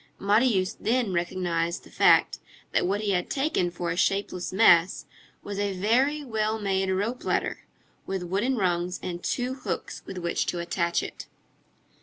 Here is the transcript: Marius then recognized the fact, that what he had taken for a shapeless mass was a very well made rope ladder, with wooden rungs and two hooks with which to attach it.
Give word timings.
Marius 0.17 0.73
then 0.73 1.13
recognized 1.13 1.83
the 1.83 1.91
fact, 1.91 2.39
that 2.71 2.87
what 2.87 3.01
he 3.01 3.11
had 3.11 3.29
taken 3.29 3.69
for 3.69 3.91
a 3.91 3.95
shapeless 3.95 4.51
mass 4.51 5.05
was 5.43 5.59
a 5.59 5.77
very 5.77 6.23
well 6.23 6.57
made 6.57 6.89
rope 6.89 7.23
ladder, 7.23 7.59
with 8.07 8.23
wooden 8.23 8.55
rungs 8.57 8.99
and 9.03 9.23
two 9.23 9.53
hooks 9.53 10.01
with 10.07 10.17
which 10.17 10.47
to 10.47 10.57
attach 10.57 11.03
it. 11.03 11.27